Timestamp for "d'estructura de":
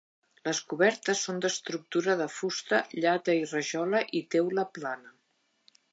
1.43-2.27